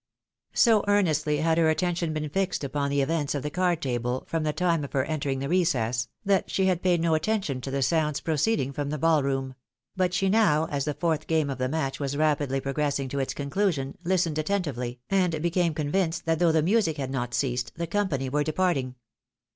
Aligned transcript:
AN 0.01 0.49
EMBARHASSING 0.49 0.63
QUERY. 0.63 1.03
369 1.03 1.13
So 1.13 1.29
earnestly 1.29 1.43
had 1.43 1.57
her 1.59 1.69
attention 1.69 2.11
been 2.13 2.29
fixed 2.31 2.63
upon 2.63 2.89
the 2.89 3.01
events 3.01 3.35
of 3.35 3.43
the 3.43 3.51
card 3.51 3.83
table, 3.83 4.23
from 4.25 4.41
the 4.41 4.51
time 4.51 4.83
of 4.83 4.93
her 4.93 5.03
entering 5.03 5.37
the 5.37 5.47
recess, 5.47 6.07
that 6.25 6.49
she 6.49 6.65
had 6.65 6.81
paid 6.81 6.99
no 7.01 7.13
attention 7.13 7.61
to 7.61 7.69
the 7.69 7.83
sounds 7.83 8.19
proceeding 8.19 8.73
from 8.73 8.89
the 8.89 8.97
baU 8.97 9.21
room; 9.21 9.53
but 9.95 10.11
she 10.15 10.27
now, 10.27 10.65
as 10.71 10.85
the 10.85 10.95
fourth 10.95 11.27
game 11.27 11.51
of 11.51 11.59
the 11.59 11.69
match 11.69 11.99
was 11.99 12.17
rapidly 12.17 12.59
progressing 12.59 13.09
to 13.09 13.19
its 13.19 13.35
conclusion, 13.35 13.95
listened 14.03 14.39
attentively, 14.39 14.99
and 15.11 15.39
became 15.39 15.75
convinced 15.75 16.25
that 16.25 16.39
though 16.39 16.51
the 16.51 16.63
music 16.63 16.97
had 16.97 17.11
not 17.11 17.35
ceased, 17.35 17.71
the 17.75 17.85
company 17.85 18.27
were 18.27 18.43
departing. 18.43 18.95